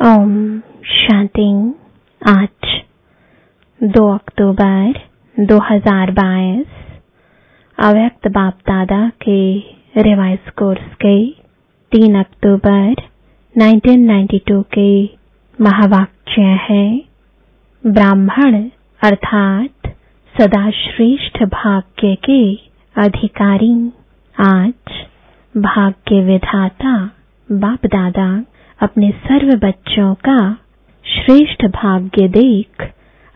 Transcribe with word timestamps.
ओम 0.00 0.30
शांति। 0.86 1.46
आज 2.22 2.68
2 3.80 4.04
अक्टूबर 4.12 4.98
2022 5.36 6.64
अव्यक्त 7.78 8.28
बाप 8.28 8.58
दादा 8.68 9.00
के 9.22 9.42
रिवाइज 10.02 10.48
कोर्स 10.58 10.94
के 11.04 11.14
3 11.92 12.16
अक्टूबर 12.20 13.02
1992 13.54 14.62
के 14.78 14.90
महावाक्य 15.58 16.42
है। 16.68 16.86
ब्राह्मण 17.84 18.58
अर्थात 19.00 19.94
सदा 20.34 20.70
श्रेष्ठ 20.70 21.42
भाग्य 21.54 22.14
के 22.24 22.42
अधिकारी। 22.96 23.74
आज 24.34 25.02
भाग्य 25.54 26.22
विधाता 26.24 26.94
बाप 27.48 27.86
दादा 27.86 28.30
अपने 28.80 29.10
सर्व 29.10 29.58
बच्चों 29.58 30.14
का 30.14 30.56
श्रेष्ठ 31.04 31.64
भाग्य 31.64 32.28
देख 32.28 32.82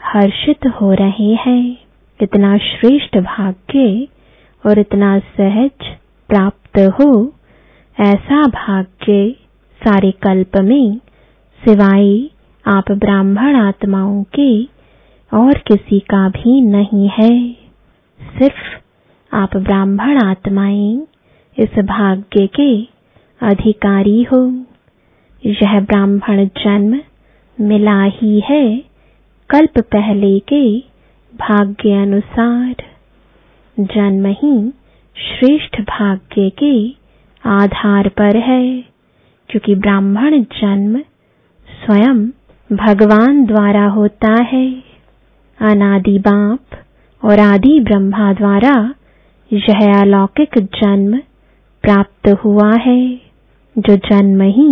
हर्षित 0.00 0.66
हो 0.66 0.92
रहे 0.92 1.34
हैं। 1.34 1.76
इतना 2.20 2.58
श्रेष्ठ 2.58 3.18
भाग्य 3.18 4.08
और 4.66 4.78
इतना 4.78 5.18
सहज 5.18 5.86
प्राप्त 6.28 6.78
हो, 6.78 7.32
ऐसा 8.00 8.46
भाग्य 8.46 9.34
सारे 9.80 10.10
कल्प 10.10 10.56
में 10.56 10.96
सिवाय 11.62 12.30
आप 12.66 12.92
ब्राह्मण 12.92 13.56
आत्माओं 13.56 14.22
के 14.22 14.64
और 15.32 15.58
किसी 15.58 15.98
का 15.98 16.28
भी 16.28 16.60
नहीं 16.60 17.08
है। 17.08 17.52
सिर्फ़ 18.20 19.34
आप 19.34 19.56
ब्राह्मण 19.56 20.22
आत्माएँ 20.22 21.06
इस 21.58 21.78
भाग्य 21.78 22.46
के 22.46 22.82
अधिकारी 23.40 24.22
हो। 24.22 24.66
यह 25.44 25.80
ब्राह्मण 25.80 26.44
जन्म 26.46 27.00
मिला 27.58 28.02
ही 28.02 28.40
है 28.40 28.64
कल्प 29.50 29.78
पहले 29.78 30.38
के 30.38 30.78
भाग्य 31.32 31.92
अनुसार। 32.02 32.74
जन्म 33.80 34.26
ही 34.26 34.70
श्रेष्ठ 35.16 35.80
भाग्य 35.80 36.50
के 36.50 36.88
आधार 37.44 38.08
पर 38.08 38.36
है, 38.36 38.80
क्योंकि 39.50 39.74
ब्राह्मण 39.74 40.42
जन्म 40.42 40.98
स्वयं 41.68 42.24
भगवान 42.70 43.44
द्वारा 43.46 43.86
होता 43.86 44.32
है। 44.42 44.66
अनादि 45.60 46.18
बाप 46.18 46.80
और 47.22 47.40
आदि 47.40 47.80
ब्रह्मा 47.80 48.32
द्वारा 48.32 48.94
यह 49.50 50.00
अलौकिक 50.00 50.58
जन्म 50.58 51.18
प्राप्त 51.84 52.28
हुआ 52.44 52.74
है, 52.76 53.20
जो 53.78 53.96
जन्म 53.96 54.42
ही 54.42 54.68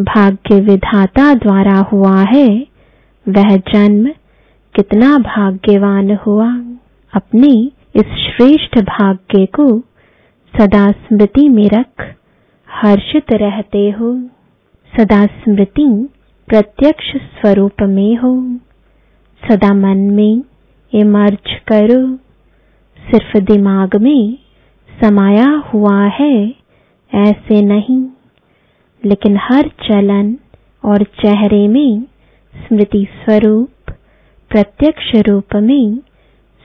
भाग्य 0.00 0.60
विधाता 0.60 1.34
द्वारा 1.34 1.78
हुआ 1.78 2.22
है। 2.22 2.66
वह 3.28 3.56
जन्म 3.56 4.06
कितना 4.74 5.18
भाग्यवान 5.18 6.14
हुआ। 6.14 6.60
अपने 7.12 7.70
इस 7.96 8.04
श्रेष्ठ 8.04 8.78
भाग्य 8.78 9.46
को 9.46 9.80
सदा 10.58 10.90
स्मृति 10.90 11.48
में 11.48 11.68
रख, 11.68 12.14
हर्षित 12.70 13.32
रहते 13.32 13.90
हो। 13.90 14.22
सदा 14.96 15.26
स्मृति 15.26 16.08
प्रत्यक्ष 16.48 17.16
स्वरूप 17.16 17.82
में 17.82 18.16
हो। 18.16 18.56
सदा 19.48 19.74
मन 19.74 19.98
में 19.98 20.42
इमर्ज 20.92 21.60
करो। 21.68 22.16
सिर्फ़ 23.10 23.38
दिमाग 23.38 23.96
में 23.96 24.38
समाया 25.02 25.62
हुआ 25.74 26.04
है, 26.04 26.54
ऐसे 27.14 27.62
नहीं। 27.62 28.15
लेकिन 29.04 29.36
हर 29.42 29.68
चलन 29.68 30.36
और 30.84 31.02
चेहरे 31.02 31.68
में 31.68 32.02
स्मृति 32.54 33.06
स्वरूप, 33.10 33.68
प्रत्यक्ष 34.50 35.14
रूप 35.28 35.56
में 35.56 35.96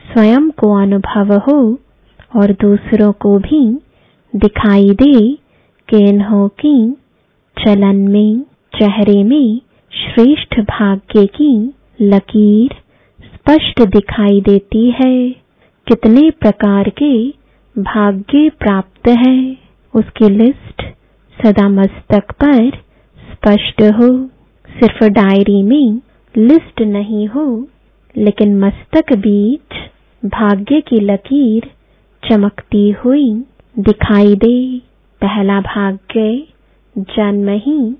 स्वयं 0.04 0.50
को 0.50 0.74
अनुभव 0.82 1.34
हो 1.38 1.60
और 2.36 2.52
दूसरों 2.52 3.12
को 3.12 3.38
भी 3.40 3.62
दिखाई 4.34 4.90
दे 4.90 5.14
कि 5.90 5.98
इन्हों 5.98 6.48
की 6.48 6.92
चलन 7.58 7.96
में, 7.96 8.42
चेहरे 8.74 9.24
में 9.24 9.62
श्रेष्ठ 9.92 10.60
भाग्य 10.60 11.26
की 11.26 11.74
लकीर 12.02 12.76
स्पष्ट 13.26 13.82
दिखाई 13.82 14.42
देती 14.42 14.90
है। 14.92 15.30
कितने 15.88 16.30
प्रकार 16.30 16.90
के 16.90 17.30
भाग्य 17.76 18.50
प्राप्त 18.50 19.08
है, 19.08 19.58
उसकी 19.94 20.30
लिस्ट 20.30 20.84
सदा 21.44 21.70
मस्तक 21.70 22.32
पर 22.32 22.70
स्पष्ट 23.32 23.82
हो। 23.82 24.26
सिर्फ़ 24.80 25.04
डायरी 25.04 25.64
में 25.64 26.02
लिस्ट 26.38 26.82
नहीं 26.82 27.28
हो, 27.28 27.68
लेकिन 28.18 28.60
मस्तक 28.60 29.14
बीच 29.14 29.76
भाग्य 30.26 30.82
की 30.82 31.00
लकीर 31.00 31.72
चमकती 32.30 32.92
हुई 32.92 33.44
दिखाई 33.80 34.36
दे। 34.36 34.80
पहला 35.22 35.62
भाग्य 35.62 36.44
जन्म 36.98 37.50
ही 37.50 37.96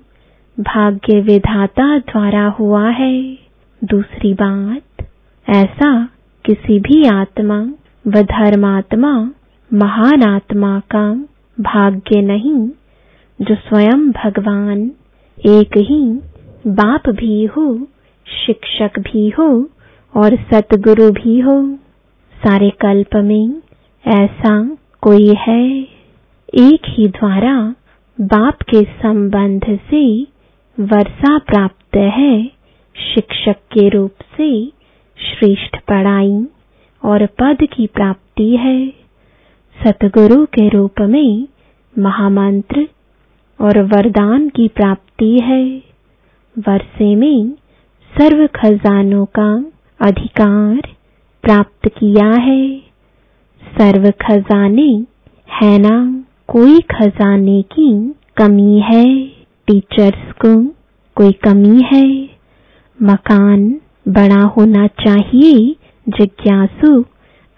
भाग्य 0.60 1.20
विधाता 1.20 1.98
द्वारा 1.98 2.46
हुआ 2.48 2.88
है। 2.88 3.38
दूसरी 3.84 4.34
बात, 4.34 5.06
ऐसा 5.50 6.08
किसी 6.44 6.80
भी 6.80 7.04
आत्मा 7.04 7.60
व 8.06 8.22
धर्मात्मा, 8.22 9.30
महान 9.74 10.22
आत्मा 10.22 10.80
का 10.80 11.14
भाग्य 11.60 12.22
नहीं। 12.22 12.68
जो 13.40 13.54
स्वयं 13.54 14.10
भगवान 14.10 14.90
एक 15.38 15.76
ही 15.76 16.12
बाप 16.66 17.08
भी 17.08 17.44
हो, 17.44 17.88
शिक्षक 18.26 18.98
भी 18.98 19.28
हो 19.30 19.70
और 20.14 20.36
सतगुरु 20.36 21.10
भी 21.10 21.40
हो। 21.40 21.74
सारे 22.34 22.70
कल्प 22.70 23.16
में 23.16 23.62
ऐसा 24.06 24.76
कोई 25.00 25.34
है। 25.38 25.82
एक 26.54 26.88
ही 26.88 27.08
द्वारा 27.08 27.74
बाप 28.20 28.62
के 28.62 28.82
संबंध 28.82 29.64
से 29.90 30.22
वर्षा 30.80 31.38
प्राप्त 31.38 31.96
है। 31.96 32.46
शिक्षक 32.96 33.56
के 33.72 33.88
रूप 33.88 34.10
से 34.36 34.66
श्रेष्ठ 35.18 35.76
पढ़ाई 35.88 36.46
और 37.04 37.26
पद 37.26 37.66
की 37.72 37.86
प्राप्ति 37.86 38.56
है। 38.56 38.88
सतगुरु 39.86 40.46
के 40.46 40.68
रूप 40.68 41.00
में 41.00 41.48
महामंत्र 41.98 42.88
और 43.62 43.82
वरदान 43.82 44.48
की 44.48 44.68
प्राप्ति 44.68 45.38
है। 45.42 45.82
वर्षे 46.58 47.14
में 47.14 47.50
सर्व 48.18 48.46
खजानों 48.46 49.24
का 49.24 49.64
अधिकार 50.00 50.80
प्राप्त 51.42 51.88
किया 51.88 52.30
है। 52.30 52.78
सर्व 53.78 54.10
खजाने 54.10 55.04
है 55.62 55.78
ना, 55.78 56.24
कोई 56.48 56.80
खजाने 56.80 57.62
की 57.62 58.14
कमी 58.36 58.80
है। 58.80 59.24
टीचर्स 59.66 60.32
को 60.32 60.64
कोई 61.14 61.32
कमी 61.32 61.82
है। 61.92 62.28
मकान 63.02 63.80
बड़ा 64.08 64.42
होना 64.42 64.86
चाहिए, 64.86 65.76
जिज्ञासु 66.08 67.04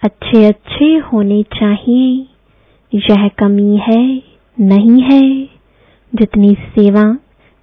अच्छे 0.03 0.45
अच्छे 0.45 0.99
होने 0.99 1.43
चाहिए। 1.43 2.27
यह 2.95 3.29
कमी 3.29 3.77
है, 3.77 4.23
नहीं 4.61 5.03
है। 5.03 5.54
जितनी 6.15 6.55
सेवा 6.55 7.03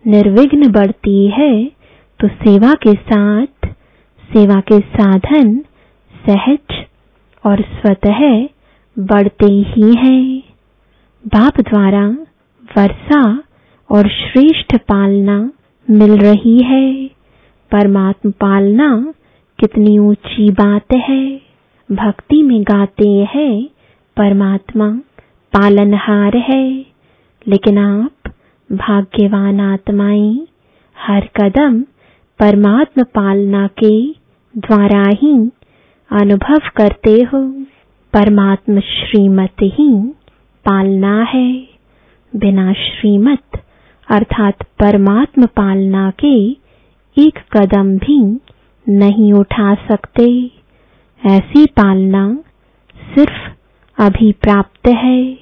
निर्विघ्न 0.06 0.72
बढ़ती 0.72 1.28
है 1.28 1.66
तो 2.20 2.28
सेवा 2.28 2.74
के 2.74 2.94
साथ, 2.94 3.68
सेवा 4.34 4.60
के 4.60 4.80
साधन 4.80 5.58
सहज 6.28 6.86
और 7.46 7.62
स्वतः 7.62 8.48
बढ़ते 9.00 9.46
ही 9.46 9.94
हैं। 9.96 10.44
बाप 11.28 11.60
द्वारा 11.62 12.08
वर्षा 12.78 13.22
और 13.90 14.08
श्रेष्ठ 14.10 14.76
पालना 14.78 15.52
मिल 15.90 16.18
रही 16.18 16.58
है। 16.64 17.08
परमात्म 17.72 18.32
पालना 18.32 19.14
कितनी 19.60 19.98
ऊँची 20.00 20.50
बात 20.52 20.94
है। 20.94 21.42
भक्ति 21.92 22.44
में 22.44 22.64
गाते 22.64 23.10
हैं, 23.36 23.64
परमात्मा 24.18 24.90
पालनहार 25.54 26.38
है। 26.38 26.86
लेकिन 27.48 27.78
आप 27.78 28.12
भाग्यवान 28.72 29.60
आत्माएँ, 29.60 30.48
हर 30.98 31.30
कदम 31.36 31.82
परमात्म 32.40 33.04
पालना 33.04 33.68
के 33.68 34.12
द्वारा 34.58 35.08
ही 35.08 35.52
अनुभव 36.12 36.60
करते 36.76 37.12
हो। 37.12 37.52
परमात्म 38.14 38.80
श्रीमत 38.80 39.56
ही 39.64 40.02
पालना 40.66 41.24
है। 41.24 41.68
बिना 42.36 42.74
श्रीमत 42.74 43.64
अर्थात 44.12 44.64
परमात्म 44.64 45.46
पालना 45.46 46.12
के 46.12 46.52
एक 47.18 47.58
कदम 47.58 47.98
भी 47.98 48.40
नहीं 48.90 49.34
उठा 49.34 49.76
सकते। 49.76 50.52
ऐसी 51.26 51.66
पालना 51.66 52.38
सिर्फ़ 53.16 53.52
अभी 54.02 54.32
प्राप्त 54.32 54.88
है। 54.88 55.34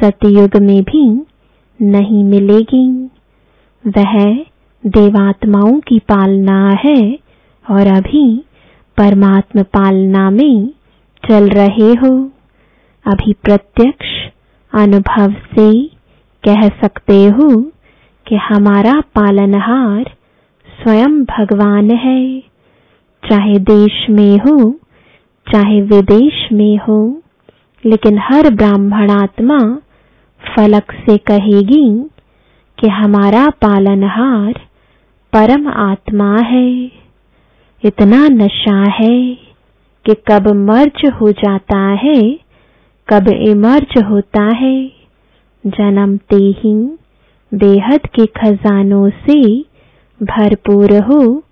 सतयुग 0.00 0.56
में 0.56 0.82
भी 0.82 1.27
नहीं 1.82 2.24
मिलेगी। 2.24 3.10
वह 3.86 4.34
देवात्माओं 4.86 5.80
की 5.80 5.98
पालना 5.98 6.70
है 6.70 7.18
और 7.70 7.86
अभी 7.86 8.44
परमात्मा 8.96 9.62
पालना 9.62 10.30
में 10.30 10.70
चल 11.28 11.48
रहे 11.48 11.92
हो। 11.92 12.30
अभी 13.06 13.32
प्रत्यक्ष 13.32 14.06
अनुभव 14.74 15.32
से 15.32 15.84
कह 16.44 16.68
सकते 16.68 17.26
हो 17.26 17.62
कि 18.26 18.36
हमारा 18.36 19.00
पालनहार 19.00 20.04
स्वयं 20.82 21.24
भगवान 21.24 21.90
है। 21.90 22.40
चाहे 23.30 23.58
देश 23.58 24.06
में 24.10 24.38
हो, 24.38 24.72
चाहे 25.52 25.80
विदेश 25.80 26.52
में 26.52 26.78
हो, 26.78 27.22
लेकिन 27.86 28.18
हर 28.18 28.54
ब्राह्मणात्मा 28.54 29.58
फलक 30.42 30.92
से 30.92 31.16
कहेगी 31.16 32.10
कि 32.78 32.88
हमारा 32.88 33.48
पालनहार 33.48 34.52
परम 35.32 35.68
आत्मा 35.68 36.36
है। 36.36 36.90
इतना 37.84 38.28
नशा 38.28 38.90
है 38.90 39.34
कि 40.06 40.14
कब 40.14 40.48
मर्ज 40.48 41.10
हो 41.20 41.32
जाता 41.32 41.78
है, 41.78 42.38
कब 43.08 43.28
इमर्ज 43.28 44.04
होता 44.04 44.42
है। 44.42 44.92
जन्मते 45.66 46.36
ही 46.36 46.74
बेहद 47.54 48.00
के 48.06 48.26
खजानों 48.26 49.10
से 49.10 49.60
भरपूर 50.22 50.92
हो, 51.02 51.42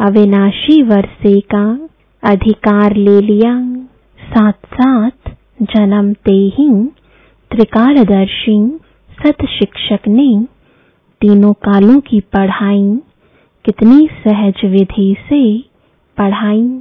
अविनाशी 0.00 0.82
वर्षे 0.82 1.40
का 1.40 1.88
अधिकार 2.22 2.96
ले 2.96 3.20
लिया। 3.20 3.76
साथ 4.20 4.52
साथ 4.52 5.30
जन्मते 5.62 6.32
ही 6.32 6.90
त्रिकालदर्शी 7.52 8.78
सत 9.10 9.46
शिक्षक 9.46 10.08
ने 10.08 10.46
तीनों 11.20 11.52
कालों 11.52 12.00
की 12.00 12.20
पढ़ाई, 12.20 12.98
कितनी 13.64 14.08
सहज 14.12 14.54
विधि 14.64 15.16
से 15.20 15.58
पढ़ाई, 16.18 16.80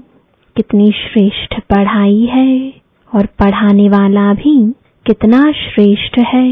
कितनी 0.55 0.91
श्रेष्ठ 0.91 1.59
पढ़ाई 1.59 2.25
है, 2.25 2.73
और 3.15 3.25
पढ़ाने 3.25 3.89
वाला 3.89 4.33
भी 4.33 4.71
कितना 5.05 5.51
श्रेष्ठ 5.51 6.19
है। 6.19 6.51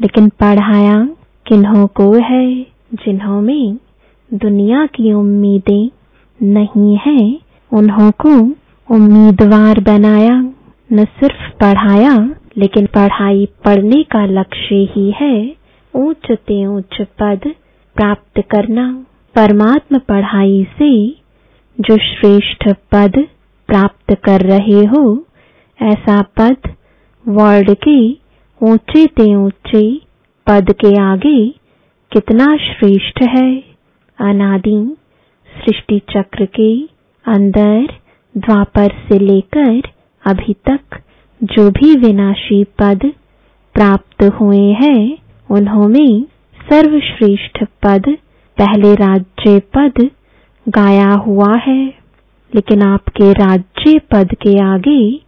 लेकिन 0.00 0.28
पढ़ाया 0.28 1.08
किन्हों 1.46 1.86
को 1.86 2.12
है, 2.12 2.62
जिन्हों 2.94 3.40
में 3.40 3.76
दुनिया 4.34 4.86
की 4.86 5.12
उम्मीदें 5.12 5.90
नहीं 6.42 6.98
है, 7.06 7.38
उन्हों 7.72 8.10
को 8.10 8.30
उम्मीदवार 8.94 9.80
बनाया, 9.80 10.52
न 10.92 11.04
सिर्फ़ 11.04 11.50
पढ़ाया 11.60 12.34
लेकिन 12.58 12.86
पढ़ाई 12.86 13.46
पढ़ने 13.64 14.02
का 14.12 14.24
लक्ष्य 14.26 14.76
ही 14.94 15.10
है 15.20 15.34
ऊंच 15.94 16.30
ते 16.46 16.64
ऊंच 16.66 17.00
पद 17.20 17.48
प्राप्त 17.96 18.40
करना। 18.50 18.84
परमात्म 19.34 19.98
पढ़ाई 20.08 20.62
से 20.78 20.92
जो 21.78 21.96
श्रेष्ठ 21.96 22.68
पद 22.92 23.18
प्राप्त 23.68 24.14
कर 24.24 24.40
रहे 24.46 24.84
हो, 24.84 25.02
ऐसा 25.78 26.20
पद 26.38 26.68
वर्ल्ड 27.24 27.74
के 27.84 27.98
ऊँचे 28.60 29.06
ते 29.16 29.34
ऊँचे 29.36 29.84
पद 30.46 30.72
के 30.80 30.94
आगे 31.02 31.38
कितना 32.12 32.46
श्रेष्ठ 32.56 33.22
है? 33.28 33.48
अनादि 34.18 34.76
सृष्टि 35.50 35.98
चक्र 36.10 36.44
के 36.58 36.72
अंदर, 37.24 37.86
द्वापर 38.34 38.94
से 39.08 39.18
लेकर 39.18 39.90
अभी 40.22 40.52
तक 40.68 41.00
जो 41.42 41.70
भी 41.70 41.96
विनाशी 41.96 42.64
पद 42.64 43.00
प्राप्त 43.74 44.24
हुए 44.24 44.72
हैं, 44.72 45.18
उन्होंने 45.50 46.24
सर्वश्रेष्ठ 46.72 47.64
पद, 47.82 48.02
पहले 48.60 48.94
राज्य 48.94 49.58
पद, 49.58 50.10
गाया 50.68 51.12
हुआ 51.12 51.56
है। 51.56 51.86
लेकिन 52.54 52.82
आपके 52.82 53.32
राज्य 53.32 53.98
पद 53.98 54.28
के 54.32 54.64
आगे, 54.64 55.20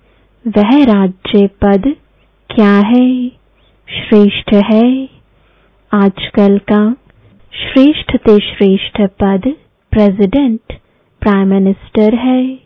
वह 0.48 0.84
राज्य 0.84 1.46
पद 1.46 1.94
क्या 2.50 2.78
है? 2.78 3.28
श्रेष्ठ 3.88 4.54
है। 4.74 5.08
आजकल 5.92 6.58
का 6.58 6.96
श्रेष्ठ 7.52 8.16
ते 8.16 8.36
श्रेष्ठ 8.38 9.00
पद 9.00 9.42
प्रेसिडेंट 9.90 10.60
प्राइम 11.20 11.48
मिनिस्टर 11.48 12.14
है। 12.14 12.58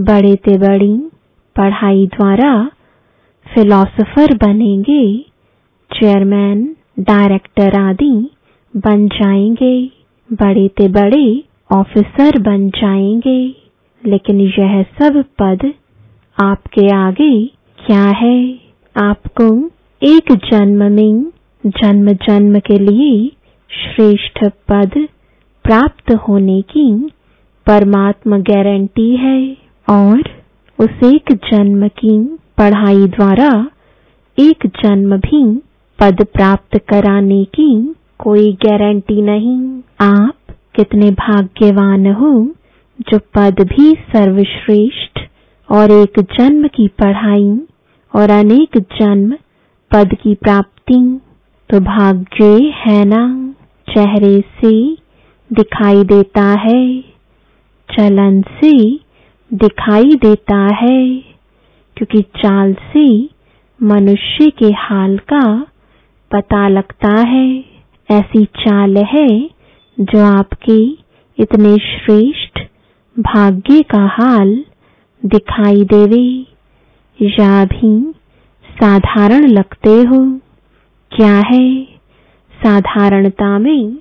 बड़े 0.00 0.36
ते 0.36 0.58
बड़ी 0.58 1.10
पढ़ाई 1.58 2.06
द्वारा 2.06 2.70
फिलोसोफर 3.54 4.34
बनेंगे, 4.34 5.18
चेयरमैन, 5.92 6.76
डायरेक्टर 7.00 7.80
आदि 7.80 8.30
बन 8.76 9.08
जाएँगे, 9.08 9.90
बड़े 10.32 10.68
ते 10.68 10.88
बड़े 10.88 11.44
ऑफिसर 11.72 12.38
बन 12.38 12.68
जाएँगे। 12.70 13.54
लेकिन 14.06 14.40
यह 14.40 14.82
सब 14.82 15.24
पद 15.38 15.72
आपके 16.42 16.94
आगे 16.94 17.46
क्या 17.86 18.04
है? 18.04 18.58
आपको 18.96 19.70
एक 20.02 20.32
जन्म 20.32 20.92
में, 20.92 21.32
जन्म 21.66 22.12
जन्म 22.12 22.58
के 22.58 22.78
लिए 22.78 23.28
श्रेष्ठ 23.70 24.44
पद 24.68 25.08
प्राप्त 25.64 26.14
होने 26.14 26.62
की 26.62 27.10
परमात्मा 27.66 28.38
गारंटी 28.38 29.16
है 29.16 29.56
और 29.90 30.37
उस 30.78 31.02
एक 31.04 31.32
जन्म 31.44 31.86
की 31.98 32.18
पढ़ाई 32.58 33.06
द्वारा 33.06 33.48
एक 34.38 34.66
जन्म 34.76 35.16
भी 35.18 35.42
पद 35.98 36.22
प्राप्त 36.34 36.78
कराने 36.88 37.42
की 37.54 37.72
कोई 38.18 38.52
गारंटी 38.64 39.20
नहीं। 39.22 39.58
आप 40.00 40.54
कितने 40.76 41.10
भाग्यवान 41.20 42.06
हो 42.12 42.30
जो 43.08 43.18
पद 43.36 43.60
भी 43.70 43.92
सर्वश्रेष्ठ 44.12 45.20
और 45.68 45.90
एक 45.92 46.20
जन्म 46.32 46.68
की 46.68 46.86
पढ़ाई 47.00 47.50
और 48.14 48.30
अनेक 48.30 48.78
जन्म 48.98 49.34
पद 49.90 50.14
की 50.22 50.34
प्राप्ति 50.34 51.00
तो 51.70 51.80
भाग्य 51.82 52.44
है 52.76 53.04
ना? 53.04 53.24
चेहरे 53.88 54.40
से 54.60 54.72
दिखाई 55.50 56.02
देता 56.04 56.44
है, 56.60 57.00
चलन 57.88 58.40
से 58.54 58.72
दिखाई 59.54 60.14
देता 60.14 60.74
है, 60.74 61.18
क्योंकि 61.96 62.22
चाल 62.22 62.74
से 62.74 63.28
मनुष्य 63.82 64.50
के 64.50 64.66
हाल 64.66 65.18
का 65.18 65.66
पता 66.32 66.68
लगता 66.68 67.20
है। 67.28 67.64
ऐसी 68.10 68.44
चाल 68.44 68.96
है 68.96 69.50
जो 70.00 70.24
आपके 70.38 70.78
इतने 71.42 71.76
श्रेष्ठ 71.76 72.60
भाग्य 73.18 73.82
का 73.82 74.06
हाल 74.06 74.64
दिखाई 75.26 75.84
देवे। 75.84 76.46
या 77.20 77.64
भी 77.64 78.12
साधारण 78.80 79.48
लगते 79.48 79.90
हो? 79.90 80.38
क्या 81.12 81.36
है? 81.36 81.84
साधारणता 82.52 83.58
में 83.58 83.96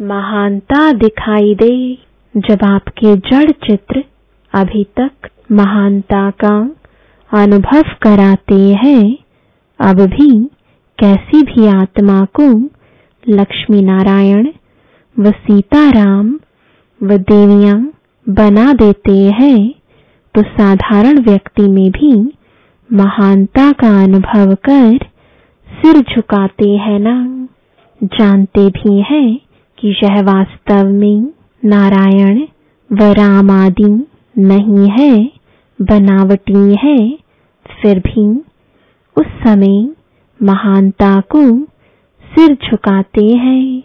महानता 0.00 0.92
दिखाई 0.92 1.54
दे 1.54 1.98
जब 2.36 2.58
आपके 2.64 3.16
जड़ 3.16 3.50
चित्र 3.50 4.04
अभी 4.56 4.82
तक 5.00 5.28
महानता 5.52 6.28
का 6.42 6.56
अनुभव 7.30 7.82
कराते 8.02 8.60
हैं, 8.82 9.16
अब 9.80 10.00
भी 10.06 10.28
कैसी 10.98 11.42
भी 11.42 11.66
आत्मा 11.68 12.20
को 12.38 12.48
लक्ष्मी 13.24 13.82
नारायण 13.82 14.48
व 15.16 15.30
सीताराम 15.40 16.32
व 17.00 17.16
देवियाँ 17.30 17.76
बना 18.26 18.72
देते 18.82 19.16
हैं 19.40 19.58
तो 20.34 20.42
साधारण 20.42 21.20
व्यक्ति 21.24 21.68
में 21.68 21.90
भी 21.90 22.12
महानता 22.90 23.70
का 23.82 23.90
अनुभव 24.02 24.54
कर 24.68 24.98
सिर 25.68 26.00
झुकाते 26.00 26.70
हैं 26.78 26.98
ना। 27.00 27.16
जानते 28.00 28.68
भी 28.70 28.98
हैं 29.10 29.28
कि 29.78 29.96
यह 30.02 30.20
वास्तव 30.24 30.88
में 30.92 31.32
नारायण 31.62 32.40
व 32.90 33.12
राम 33.12 33.50
आदि 33.50 33.92
नहीं 34.38 34.90
है 34.90 35.30
बनावटी 35.82 36.76
है, 36.84 37.18
फिर 37.82 37.98
भी 37.98 38.28
उस 39.16 39.26
समय 39.26 39.88
महानता 40.42 41.20
को 41.20 41.64
सिर 42.24 42.54
झुकाते 42.54 43.26
हैं, 43.26 43.82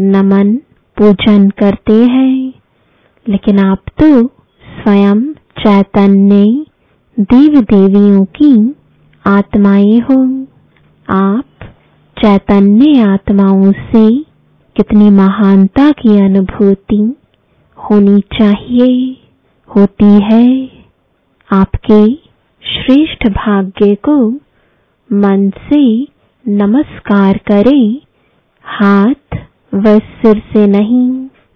नमन 0.00 0.56
पूजन 0.98 1.50
करते 1.50 1.92
हैं। 1.92 2.52
लेकिन 3.28 3.58
आप 3.58 3.78
तो 4.02 4.26
स्वयं 4.82 5.32
चैतन्य 5.32 6.66
देव 7.20 7.60
देवियों 7.60 8.24
की 8.24 8.74
आत्माएँ 9.26 10.00
हो। 10.00 10.46
आप 11.10 11.44
चैतन्य 12.18 13.00
आत्माओं 13.00 13.72
से 13.72 14.18
कितनी 14.76 15.10
महानता 15.10 15.90
की 15.90 16.20
अनुभूति 16.20 17.16
होनी 17.78 18.20
चाहिए। 18.20 19.25
होती 19.68 20.20
है। 20.22 20.70
आपके 21.52 22.14
श्रेष्ठ 22.62 23.28
भाग्य 23.28 23.94
को 23.94 24.30
मन 25.12 25.50
से 25.50 26.02
नमस्कार 26.48 27.40
करें। 27.46 28.00
हाथ 28.64 29.36
व 29.74 29.98
सिर 29.98 30.42
से 30.52 30.66
नहीं, 30.66 31.10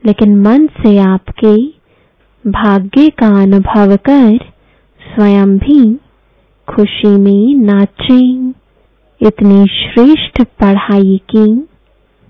लेकिन 0.07 0.37
मन 0.37 0.67
से 0.67 0.99
आपके 0.99 1.57
भाग्य 2.50 3.09
का 3.09 3.43
अनुभव 3.43 3.97
कर 3.97 4.38
स्वयं 5.02 5.59
भी 5.59 5.95
खुशी 6.69 7.09
में 7.09 7.55
नाचें। 7.55 8.50
इतनी 9.23 9.67
श्रेष्ठ 9.67 10.43
पढ़ाई 10.43 11.21
की 11.31 11.55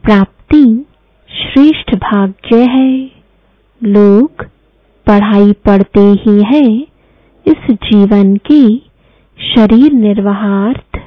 प्राप्ति 0.04 0.86
श्रेष्ठ 1.30 1.94
भाग्य 1.94 2.56
है। 2.64 3.10
लोग 3.82 4.46
पढ़ाई 5.10 5.52
पढ़ते 5.52 6.00
ही 6.00 6.42
है। 6.42 6.80
इस 7.46 7.70
जीवन 7.70 8.36
की 8.36 8.90
शरीर 9.38 9.92
निर्वाहार्थ 9.92 11.00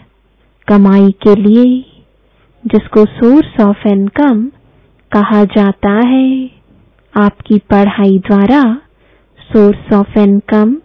कमाई 0.68 1.12
के 1.12 1.36
लिए, 1.36 1.86
जिसको 2.66 3.06
सोर्स 3.06 3.62
ऑफ़ 3.62 3.88
इनकम 3.88 4.46
कहा 5.12 5.44
जाता 5.44 5.92
है, 6.08 6.50
आपकी 7.16 7.58
पढ़ाई 7.58 8.20
द्वारा 8.20 8.82
सोर्स 9.40 9.94
ऑफ़ 9.94 10.20
इनकम 10.20 10.76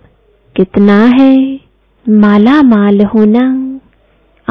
कितना 0.56 1.04
है? 1.06 1.60
माला 2.08 2.62
माल 2.62 3.00
होना, 3.04 3.80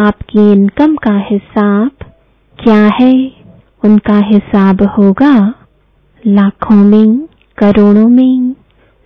आपकी 0.06 0.52
इनकम 0.52 0.96
का 0.96 1.18
हिसाब 1.32 1.92
क्या 2.64 2.92
है? 3.02 3.32
उनका 3.86 4.18
हिसाब 4.18 4.82
होगा 4.82 5.54
लाखों 6.28 6.76
में, 6.76 7.28
करोड़ों 7.58 8.08
में 8.08 8.56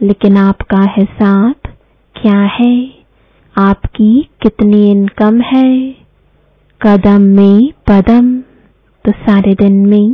लेकिन 0.03 0.37
आपका 0.37 0.81
हिसाब 0.97 1.55
क्या 2.21 2.39
है? 2.39 2.93
आपकी 3.57 4.29
कितनी 4.41 4.91
इनकम 4.91 5.41
है? 5.41 5.95
कदम 6.81 7.21
में 7.21 7.71
पदम। 7.89 8.39
तो 9.05 9.11
सारे 9.11 9.53
दिन 9.53 9.73
में 9.73 10.13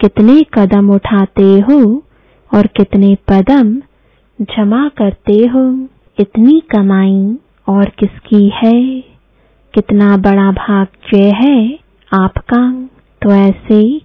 कितने 0.00 0.42
कदम 0.54 0.90
उठाते 0.90 1.60
हो 1.60 2.02
और 2.54 2.66
कितने 2.66 3.16
कदम 3.28 3.76
जमा 4.40 4.88
करते 4.88 5.46
हो? 5.46 5.88
इतनी 6.20 6.60
कमाई 6.60 7.38
और 7.68 7.84
किसकी 7.84 8.52
है? 8.64 9.00
कितना 9.74 10.16
बड़ा 10.16 10.52
भाग्य 10.52 11.30
है 11.30 11.78
आपका? 12.12 12.88
तो 13.22 13.30
ऐसे 13.30 14.00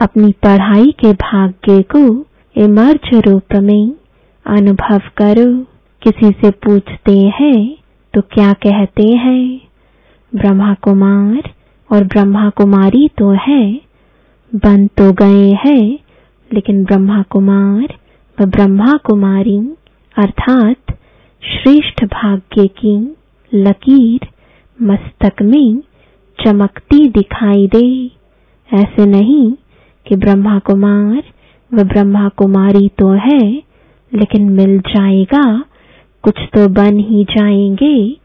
अपनी 0.00 0.32
पढ़ाई 0.32 0.86
के 0.86 1.12
भाग्य 1.12 1.82
को 1.82 2.26
इमर्ज 2.56 3.14
रूप 3.14 3.54
में 3.54 3.92
अनुभव 4.48 5.08
करो। 5.16 5.52
किसी 6.02 6.30
से 6.32 6.50
पूछते 6.64 7.18
हैं 7.34 7.76
तो 8.14 8.20
क्या 8.20 8.52
कहते 8.52 9.06
हैं? 9.14 9.60
ब्रह्मा 10.32 10.74
कुमार 10.74 11.50
और 11.90 12.04
ब्रह्मा 12.04 12.48
कुमारी 12.50 13.08
तो 13.18 13.30
है। 13.40 13.80
बन 14.52 14.86
तो 14.86 15.12
गए 15.12 15.50
हैं, 15.64 15.98
लेकिन 16.50 16.84
ब्रह्मा 16.84 17.22
कुमार 17.22 17.94
व 18.38 18.46
ब्रह्मा 18.46 18.92
कुमारी 19.06 19.58
अर्थात 20.16 20.96
श्रेष्ठ 21.42 22.04
भाग्य 22.04 22.66
की 22.66 22.96
लकीर 23.52 24.26
मस्तक 24.78 25.42
में 25.42 25.82
चमकती 26.38 27.08
दिखाई 27.08 27.66
दे। 27.66 27.86
ऐसे 28.70 29.06
नहीं 29.06 29.52
कि 30.06 30.16
ब्रह्मा 30.16 30.58
कुमार 30.58 31.22
व 31.72 31.84
ब्रह्मा 31.84 32.28
कुमारी 32.28 32.88
तो 32.98 33.12
है 33.20 33.67
लेकिन 34.14 34.48
मिल 34.48 34.78
जाएगा, 34.78 35.64
कुछ 36.22 36.34
तो 36.38 36.68
बन 36.68 36.98
ही 36.98 37.24
जाएँगे, 37.24 38.16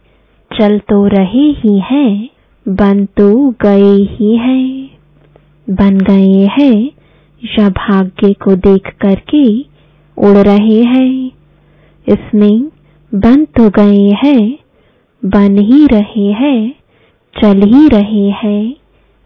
चल 0.60 0.80
तो 0.80 1.08
रहे 1.08 1.52
ही 1.52 1.80
हैं, 1.80 2.30
बन 2.68 3.06
तो 3.06 3.54
गए 3.62 3.94
ही 3.96 4.38
हैं। 4.38 4.90
बन 5.70 5.98
गए 5.98 6.48
हैं, 6.60 6.92
या 7.60 7.70
भाग्य 7.70 8.34
को 8.34 8.56
देख 8.56 8.92
करके 9.02 9.60
उड़ 10.18 10.38
रहे 10.38 10.84
हैं। 10.84 11.32
इसमें 12.10 12.66
बन 13.16 13.46
तो 13.46 13.70
गए 13.70 14.12
हैं, 14.26 14.60
बन 15.26 15.58
ही 15.58 15.88
रहे 15.88 16.32
हैं, 16.32 16.76
चल 17.42 17.62
ही 17.62 17.88
रहे 17.88 18.30
हैं। 18.30 18.76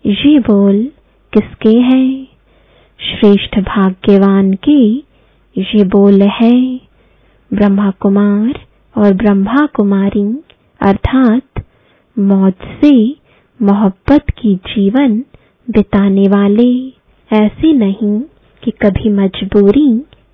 ये 0.05 0.39
बोल 0.39 0.91
किसके 1.33 1.79
हैं? 1.79 2.27
श्रेष्ठ 2.99 3.59
भाग्यवान 3.59 4.53
के 4.53 5.06
ये 5.57 5.83
बोल 5.83 6.21
है 6.21 6.79
ब्रह्मा 7.51 7.89
कुमार 7.91 8.59
और 8.95 9.13
ब्रह्मा 9.13 9.65
कुमारी 9.65 10.25
अर्थात 10.81 11.63
मौज 12.17 12.53
से 12.81 12.91
मोहब्बत 13.59 14.29
की 14.37 14.55
जीवन 14.55 15.17
बिताने 15.67 16.27
वाले। 16.27 16.69
ऐसे 17.31 17.73
नहीं 17.73 18.19
कि 18.63 18.71
कभी 18.71 19.09
मजबूरी, 19.09 19.89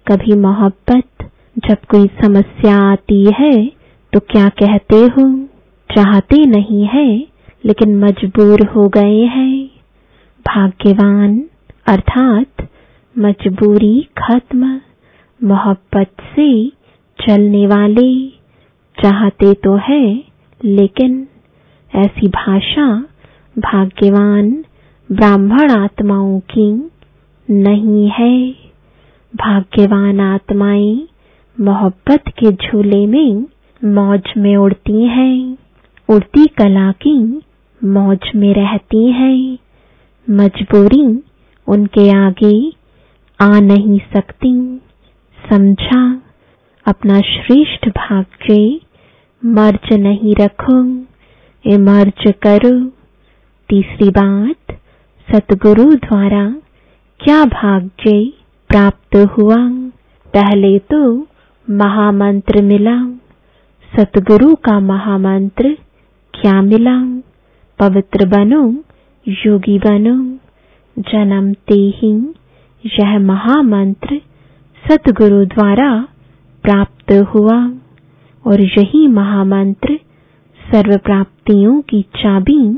कभी 0.07 0.35
मोहब्बत। 0.37 1.29
जब 1.67 1.77
कोई 1.89 2.07
समस्या 2.21 2.77
आती 2.91 3.25
है 3.39 3.65
तो 4.13 4.19
क्या 4.19 4.49
कहते 4.61 4.95
हो? 4.95 5.45
चाहते 5.89 6.45
नहीं 6.45 6.85
है, 6.85 7.07
लेकिन 7.65 7.95
मजबूर 7.99 8.65
हो 8.67 8.87
गए 8.89 9.21
हैं। 9.25 9.65
भाग्यवान, 10.45 11.43
अर्थात 11.87 12.67
मजबूरी 13.15 14.07
खत्म। 14.17 14.79
मोहब्बत 15.43 16.11
से 16.35 16.47
चलने 17.19 17.65
वाले 17.67 18.11
चाहते 18.97 19.53
तो 19.53 19.75
है, 19.75 20.23
लेकिन 20.65 21.27
ऐसी 21.93 22.27
भाषा 22.27 22.85
भाग्यवान 23.55 24.51
ब्राह्मण 25.09 25.71
आत्माओं 25.71 26.39
की 26.39 26.71
नहीं 27.51 28.09
है। 28.09 28.35
भाग्यवान 29.33 30.19
आत्माएँ 30.19 31.07
मोहब्बत 31.57 32.29
के 32.39 32.51
झूले 32.51 33.05
में 33.07 33.45
मौज 33.81 34.33
में 34.37 34.55
उड़ती 34.57 35.05
हैं, 35.05 35.57
उड़ती 36.09 36.45
कला 36.47 36.91
की 36.91 37.17
मौज 37.83 38.31
में 38.35 38.53
रहती 38.53 39.11
हैं। 39.11 39.57
मजबूरी 40.27 41.05
उनके 41.67 42.09
आगे 42.17 42.55
आ 43.39 43.59
नहीं 43.59 43.99
सकती। 44.13 44.79
समझा, 45.49 46.21
अपना 46.87 47.21
श्रेष्ठ 47.21 47.89
भाग्य 47.89 48.79
मर्ज 49.45 49.93
नहीं 49.93 50.35
रखो 50.35 50.83
इमर्ज 51.65 52.33
करो। 52.41 52.87
तीसरी 53.69 54.09
बात, 54.09 54.79
सतगुरु 55.31 55.83
द्वारा 55.83 56.55
क्या 57.19 57.45
भाग्य 57.45 58.33
प्राप्त 58.69 59.15
हुआ? 59.15 59.69
पहले 60.33 60.79
तो 60.79 61.27
महामंत्र 61.69 62.61
मिला। 62.61 63.07
सतगुरु 63.97 64.55
का 64.55 64.79
महामंत्र 64.79 65.77
क्या 66.33 66.61
मिला? 66.61 66.99
पवित्र 67.79 68.25
बनो, 68.25 68.83
योगी 69.27 69.79
बनो। 69.79 70.39
जन्मते 70.99 71.73
ही 71.73 72.33
यह 72.85 73.19
महामंत्र 73.19 74.21
सतगुरु 74.89 75.45
द्वारा 75.45 76.07
प्राप्त 76.63 77.11
हुआ 77.11 77.71
और 78.47 78.61
यही 78.61 79.07
महामंत्र 79.07 79.99
सर्व 80.59 80.97
प्राप्तियों 80.97 81.81
की 81.81 82.01
चाबी 82.01 82.73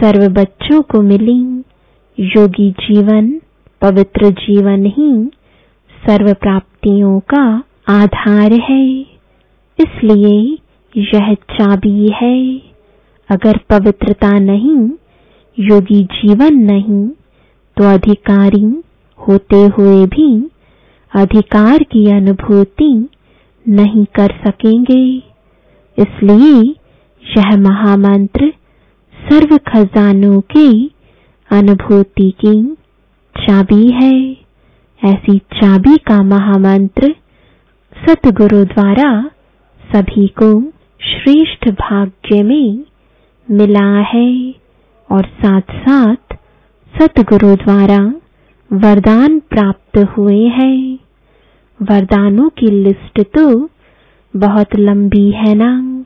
सर्व 0.00 0.28
बच्चों 0.32 0.82
को 0.82 1.02
मिली। 1.02 1.64
योगी 2.20 2.70
जीवन, 2.70 3.40
पवित्र 3.82 4.30
जीवन 4.30 4.86
ही 4.86 5.30
सर्व 6.06 6.34
प्राप्तियों 6.34 7.20
का 7.20 7.62
आधार 7.88 8.52
है। 8.52 9.00
इसलिए 9.80 10.58
यह 10.96 11.34
चाबी 11.34 12.08
है। 12.14 12.58
अगर 13.30 13.56
पवित्रता 13.70 14.38
नहीं, 14.38 14.90
योगी 15.58 16.04
जीवन 16.04 16.54
नहीं 16.54 17.08
तो 17.76 17.94
अधिकारी 17.94 18.82
होते 19.18 19.56
हुए 19.56 20.06
भी 20.06 20.50
अधिकार 21.12 21.82
की 21.82 22.04
अनुभूति 22.12 23.08
नहीं 23.68 24.04
कर 24.14 24.34
सकेंगे। 24.46 25.02
इसलिए 25.98 26.60
यह 27.22 27.56
महामंत्र 27.56 28.52
सर्व 29.14 29.56
खजानों 29.68 30.40
की 30.40 30.90
अनुभूति 31.50 32.30
की 32.44 32.74
चाबी 33.36 33.88
है। 33.92 34.16
ऐसी 35.02 35.38
चाबी 35.38 35.96
का 35.96 36.22
महामंत्र 36.22 37.14
सतगुरु 37.92 38.64
द्वारा 38.64 39.10
सभी 39.80 40.26
को 40.28 40.60
श्रेष्ठ 41.00 41.68
भाग्य 41.70 42.42
में 42.42 42.84
मिला 43.48 43.88
है 44.00 44.54
और 45.10 45.26
साथ 45.44 45.60
साथ 45.60 46.34
सतगुरु 46.94 47.54
द्वारा 47.56 47.98
वरदान 48.72 49.38
प्राप्त 49.40 49.98
हुए 49.98 50.46
हैं। 50.46 50.98
वरदानों 51.82 52.48
की 52.48 52.66
लिस्ट 52.66 53.22
तो 53.38 53.70
बहुत 54.36 54.66
लंबी 54.76 55.30
है 55.30 55.54
ना। 55.54 56.04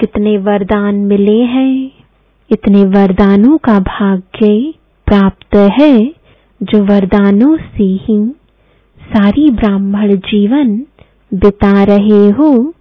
कितने 0.00 0.38
वरदान 0.38 0.94
मिले 0.94 1.42
हैं, 1.42 1.90
इतने 2.50 2.84
वरदानों 2.84 3.58
का 3.58 3.80
भाग्य 3.80 4.74
प्राप्त 5.06 5.56
है, 5.56 6.14
जो 6.62 6.84
वरदानों 6.84 7.56
से 7.56 7.84
ही 7.84 8.34
सारी 9.00 9.50
ब्राह्मण 9.50 10.16
जीवन 10.16 10.78
बिता 11.34 11.84
रहे 11.84 12.28
हो 12.30 12.74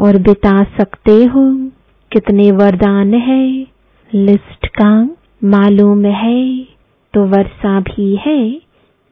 और 0.00 0.16
बिता 0.16 0.64
सकते 0.64 1.24
हो। 1.24 1.70
कितने 2.12 2.52
वरदान 2.52 3.14
है, 3.14 3.66
लिस्ट 4.14 4.66
का 4.66 5.10
मालूम 5.44 6.04
है। 6.04 6.77
तो 7.14 7.24
वर्षा 7.24 7.80
भी 7.80 8.16
है, 8.16 8.60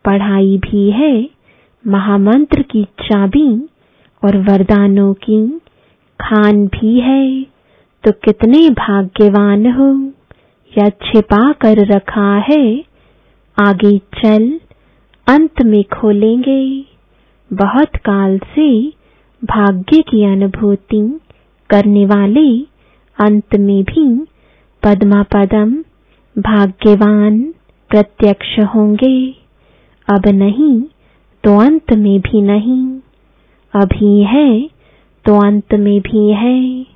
पढ़ाई 0.05 0.59
भी 0.59 0.91
है, 0.91 1.31
महामंत्र 1.87 2.63
की 2.63 2.85
चाबी 2.85 3.69
और 4.25 4.37
वरदानों 4.37 5.15
की 5.15 5.61
खान 6.21 6.67
भी 6.67 7.01
है। 7.01 7.43
तो 8.05 8.13
कितने 8.13 8.71
भाग्यवान 8.71 9.73
हो 9.73 10.13
या 10.79 10.89
छिपा 10.89 11.53
कर 11.53 11.87
रखा 11.87 12.37
है। 12.37 12.85
आगे 13.61 13.99
चल, 13.99 14.61
अंत 15.29 15.63
में 15.63 15.85
खोलेंगे। 15.85 16.85
बहुत 17.53 17.97
काल 17.97 18.39
से 18.39 18.89
भाग्य 19.45 20.03
की 20.03 20.25
अनुभूति 20.25 21.21
करने 21.71 22.07
वाले 22.07 22.61
अंत 23.21 23.57
में 23.57 23.85
भी 23.85 24.27
पद्मा 24.83 25.23
पदम 25.23 25.85
भाग्यवान 26.39 27.55
प्रत्यक्ष 27.97 28.59
होंगे। 28.75 29.35
अब 30.09 30.29
नहीं 30.29 30.83
तो 31.45 31.61
अंत 31.61 31.93
में 31.93 32.21
भी 32.21 32.43
नहीं। 32.43 32.99
अभी 33.75 34.23
है 34.23 34.71
तो 35.25 35.47
अंत 35.47 35.75
में 35.75 36.01
भी 36.01 36.33
है। 36.33 36.87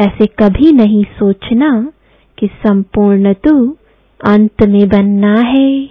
ऐसे 0.00 0.26
कभी 0.26 0.72
नहीं 0.72 1.04
सोचना 1.04 1.92
कि 2.38 2.46
संपूर्ण 2.46 3.32
तो 3.32 3.76
अंत 4.24 4.62
में 4.62 4.88
बनना 4.88 5.40
है। 5.40 5.86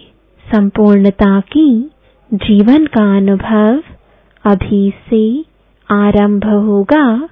संपूर्णता 0.55 1.39
की 1.39 1.91
जीवन 2.33 2.85
का 2.85 3.17
अनुभव 3.17 3.83
अभी 4.45 4.93
से 5.09 5.45
आरंभ 5.91 6.45
होगा, 6.45 7.29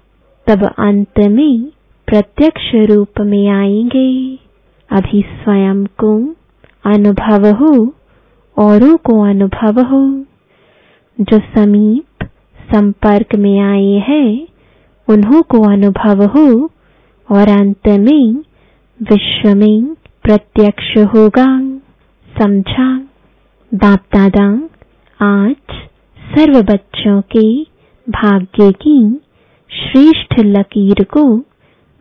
तब 0.48 0.64
अंत 0.80 1.20
में 1.20 1.64
प्रत्यक्ष 2.08 2.76
रूप 2.76 3.20
में 3.20 3.48
आएँगे। 3.48 4.40
अभी 4.92 5.22
स्वयं 5.22 5.86
को 5.86 6.36
अनुभव 6.86 7.48
हो 7.48 7.96
औरों 8.58 8.98
को 8.98 9.22
अनुभव 9.22 9.82
हो 9.82 10.26
जो 11.22 11.40
समीप 11.40 12.26
संपर्क 12.76 13.36
में 13.36 13.60
आए 13.60 14.04
हैं 14.08 14.48
उन्हों 15.10 15.42
को 15.42 15.64
अनुभव 15.64 16.26
हो 16.26 16.72
और 17.32 17.48
अंत 17.48 17.88
में 17.88 18.34
विश्व 19.02 19.56
में 19.56 19.96
प्रत्यक्ष 20.24 20.98
होगा। 20.98 21.80
समझा? 22.42 22.98
बाप 23.74 24.00
दादा 24.16 24.70
आज 25.22 25.56
सर्व 26.36 26.62
बच्चों 26.62 27.22
के 27.22 27.64
भाग्य 28.10 28.72
की 28.72 29.22
श्रेष्ठ 29.70 30.40
लकीर 30.40 31.04
को 31.04 31.38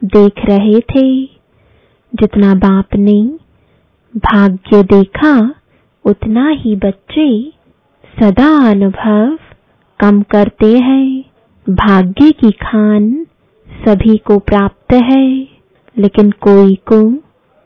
देख 0.05 0.33
रहे 0.51 0.81
थे। 0.81 1.25
जितना 2.15 2.55
बाप 2.55 2.87
ने 2.95 3.42
भाग्य 4.16 4.83
देखा, 4.83 5.54
उतना 6.04 6.49
ही 6.49 6.76
बच्चे 6.76 7.52
सदा 8.21 8.71
अनुभव 8.71 9.38
कम 10.00 10.23
करते 10.23 10.78
हैं। 10.78 11.25
भाग्य 11.71 12.31
की 12.31 12.50
खान 12.50 13.26
सभी 13.88 14.16
को 14.16 14.38
प्राप्त 14.38 14.92
है, 14.92 15.49
लेकिन 15.99 16.31
कोई 16.31 16.75
को 16.75 17.12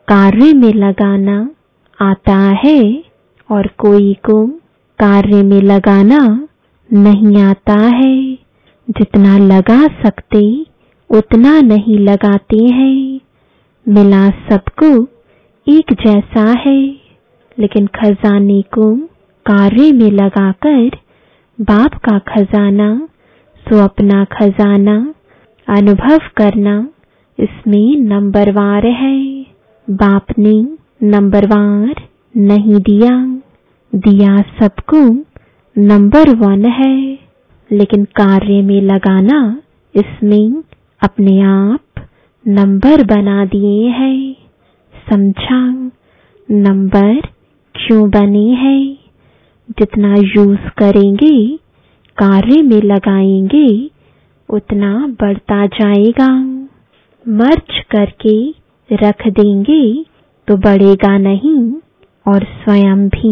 कार्य 0.07 0.53
में 0.53 0.73
लगाना 0.73 1.49
आता 2.01 2.57
है 2.65 3.03
और 3.51 3.67
कोई 3.67 4.13
को 4.13 4.47
कार्य 4.99 5.43
में 5.43 5.61
लगाना 5.61 6.47
नहीं 6.93 7.41
आता 7.41 7.79
है। 7.79 8.33
जितना 8.89 9.37
लगा 9.37 9.87
सकते, 9.87 10.65
उतना 11.09 11.61
नहीं 11.61 11.99
लगाते 11.99 12.63
हैं। 12.63 13.19
मिला 13.87 14.29
सबको 14.29 15.16
एक 15.69 15.93
जैसा 15.93 16.49
है, 16.59 16.81
लेकिन 17.59 17.87
खजाने 17.87 18.61
को 18.61 18.95
कार्य 19.45 19.91
में 19.91 20.11
लगाकर 20.11 20.89
बाप 21.61 21.93
का 21.93 22.19
खजाना, 22.19 23.07
सो 23.69 23.83
अपना 23.83 24.23
खजाना 24.23 25.13
अनुभव 25.69 26.19
करना 26.37 26.89
इसमें 27.39 27.97
नंबरवार 27.97 28.85
है। 28.85 29.45
बाप 29.89 30.25
ने 30.39 30.67
नंबरवार 31.03 31.95
नहीं 32.37 32.75
दिया। 32.75 33.41
दिया 33.95 34.37
सबको 34.37 35.15
नंबर 35.77 36.35
वन 36.35 36.65
है। 36.65 37.19
लेकिन 37.71 38.03
कार्य 38.05 38.61
में 38.61 38.81
लगाना 38.81 39.61
इसमें 39.95 40.63
अपने 41.03 41.41
आप 41.41 41.81
नंबर 42.47 43.03
बना 43.03 43.45
दिए 43.45 43.89
हैं। 43.89 44.46
समझा 45.09 45.59
नंबर 46.49 47.19
क्यों 47.75 48.09
बने 48.09 48.47
हैं? 48.53 48.97
जितना 49.69 50.13
यूज़ 50.17 50.69
करेंगे, 50.77 51.57
कार्य 52.17 52.61
में 52.61 52.81
लगाएँगे, 52.83 53.69
उतना 54.49 54.91
बढ़ता 55.21 55.65
जाएगा। 55.65 56.29
मर्च 57.25 57.79
करके 57.91 58.37
रख 58.89 59.27
देंगे 59.29 60.05
तो 60.47 60.55
बढ़ेगा 60.57 61.17
नहीं 61.17 61.61
और 62.25 62.43
स्वयं 62.43 63.07
भी 63.09 63.31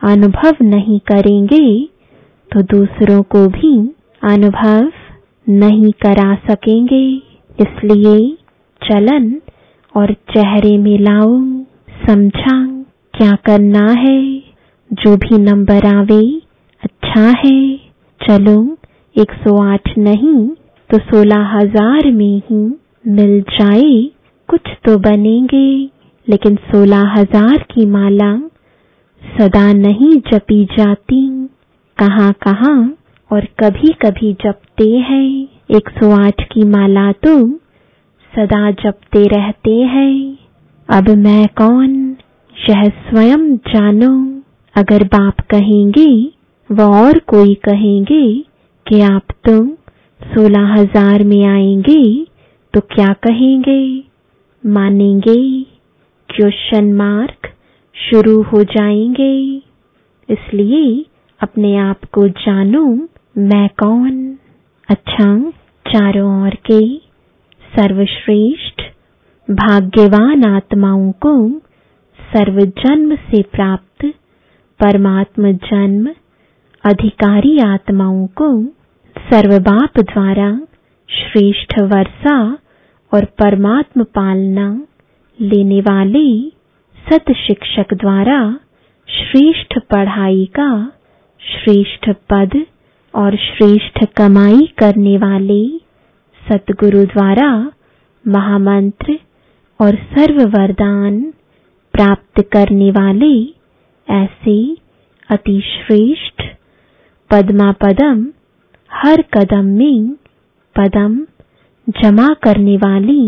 अनुभव 0.00 0.64
नहीं 0.64 0.98
करेंगे 1.06 1.66
तो 2.50 2.62
दूसरों 2.62 3.22
को 3.22 3.46
भी 3.48 3.76
अनुभव 4.22 4.90
नहीं 5.46 5.92
करा 6.02 6.34
सकेंगे। 6.48 7.04
इसलिए 7.60 8.18
चलन 8.82 9.30
और 9.94 10.12
चेहरे 10.32 10.76
में 10.78 10.98
लाओ 10.98 11.38
समझा 12.06 12.56
क्या 13.14 13.30
करना 13.46 13.86
है, 13.92 14.20
जो 14.90 15.16
भी 15.16 15.38
नंबर 15.40 15.86
आवे 15.86 16.22
अच्छा 16.82 17.26
है। 17.38 17.76
चलो 18.20 18.56
108 19.16 19.88
नहीं 19.98 20.48
तो 20.90 20.98
सोलह 21.00 21.50
हज़ार 21.54 22.10
में 22.12 22.40
ही 22.40 22.62
मिल 23.08 23.40
जाए। 23.50 23.92
कुछ 24.48 24.68
तो 24.84 24.96
बनेंगे, 25.00 25.68
लेकिन 26.26 26.56
सोलह 26.70 27.12
हज़ार 27.16 27.58
की 27.70 27.86
माला 27.88 28.34
सदा 29.22 29.72
नहीं 29.72 30.10
जपी 30.28 30.64
जाती। 30.78 31.20
कहाँ 31.98 32.32
कहाँ, 32.42 32.78
और 33.30 33.44
कभी 33.60 33.92
कभी 34.02 34.32
जपते 34.42 34.88
हैं। 35.00 35.48
108 35.70 36.42
की 36.52 36.64
माला 36.66 37.10
तो 37.24 37.36
सदा 38.32 38.70
जपते 38.70 39.24
रहते 39.26 39.74
हैं। 39.74 40.38
अब 40.88 41.08
मैं 41.16 41.46
कौन? 41.46 42.16
यह 42.70 42.84
स्वयं 42.84 43.56
जानो। 43.56 44.42
अगर 44.74 45.04
बाप 45.04 45.40
कहेंगे, 45.40 46.32
व 46.70 46.82
और 46.82 47.18
कोई 47.18 47.54
कहेंगे 47.54 48.44
कि 48.86 49.00
आप 49.00 49.32
तो 49.48 49.64
सोलह 50.20 50.72
हज़ार 50.74 51.24
में 51.24 51.44
आएँगे 51.44 52.24
तो 52.74 52.80
क्या 52.80 53.12
कहेंगे? 53.22 54.04
मानेंगे 54.66 55.62
क्वेश्चन 56.28 56.92
मार्क 56.92 57.52
शुरू 57.96 58.42
हो 58.42 58.64
जाएँगे। 58.64 59.56
इसलिए 60.28 61.04
अपने 61.40 61.76
आप 61.76 62.04
को 62.12 62.28
जानो, 62.28 62.84
मैं 63.38 63.68
कौन? 63.78 64.36
अच्छा 64.88 65.50
चारों 65.86 66.42
ओर 66.42 66.54
के 66.70 67.09
सर्वश्रेष्ठ, 67.76 68.82
भाग्यवान 69.48 70.44
आत्माओं 70.44 71.10
को 71.26 71.34
सर्वजन्म 72.18 73.14
से 73.16 73.42
प्राप्त, 73.52 74.04
परमात्म 74.80 75.52
जन्म, 75.64 76.08
अधिकारी 76.84 77.58
आत्माओं 77.64 78.26
को 78.40 78.48
सर्वबाप 79.16 79.98
द्वारा 80.00 80.50
श्रेष्ठ 81.08 81.78
वर्षा 81.82 82.36
और 83.12 83.24
परमात्म 83.38 84.04
पालना 84.14 84.68
लेने 85.38 85.80
वाले 85.80 86.26
सत 86.98 87.32
शिक्षक 87.36 87.94
द्वारा 87.94 88.40
श्रेष्ठ 89.08 89.78
पढ़ाई 89.90 90.44
का 90.58 90.70
श्रेष्ठ 91.42 92.08
पद 92.30 92.60
और 93.14 93.36
श्रेष्ठ 93.36 94.04
कमाई 94.16 94.66
करने 94.78 95.16
वाले 95.18 95.62
सतगुरु 96.48 97.04
द्वारा 97.04 97.50
महामंत्र 98.24 99.18
और 99.80 99.94
सर्व 99.94 100.42
वरदान 100.48 101.20
प्राप्त 101.94 102.40
करने 102.52 102.90
वाले 102.90 103.32
ऐसे 104.08 104.56
अति 105.30 105.60
श्रेष्ठ 105.64 106.42
पद्मा 107.30 107.72
पदम 107.72 108.26
हर 108.90 109.22
कदम 109.34 109.64
में 109.64 110.14
पदम 110.76 111.18
जमा 111.88 112.28
करने 112.42 112.76
वाली 112.76 113.22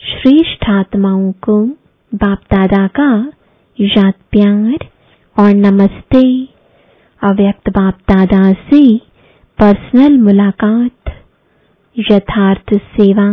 श्रेष्ठ 0.00 0.68
आत्माओं 0.68 1.32
को 1.32 1.64
बाप 2.12 2.38
दादा 2.52 2.86
का 2.86 3.10
याद 3.78 4.14
प्यार 4.30 4.86
और 5.36 5.54
नमस्ते। 5.54 6.22
अव्यक्त 7.22 7.70
बाप 7.70 7.98
दादा 8.10 8.52
से 8.52 8.82
पर्सनल 9.58 10.18
मुलाकात। 10.18 11.21
यथार्थ 11.96 12.74
सेवा 12.74 13.28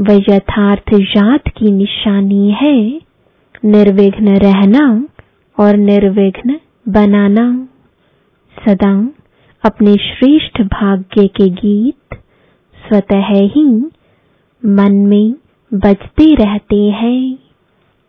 व 0.00 0.12
यथार्थ 0.30 0.94
जात 0.94 1.48
की 1.48 1.70
निशानी 1.70 2.50
है। 2.50 3.00
निर्विघ्न 3.64 4.36
रहना 4.36 5.04
और 5.58 5.76
निर्विघ्न 5.76 6.56
बनाना 6.88 7.68
सदा 8.56 8.92
अपने 9.64 9.94
श्रेष्ठ 9.94 10.60
भाग्य 10.62 11.26
के 11.26 11.48
गीत 11.48 12.14
स्वतः 12.88 13.28
ही 13.28 13.64
मन 14.66 14.94
में 15.06 15.34
बजते 15.74 16.34
रहते 16.34 16.76
हैं। 16.76 17.38